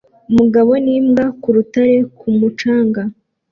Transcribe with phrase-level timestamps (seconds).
[0.31, 3.01] Umugabo n'imbwa ku rutare ku mucanga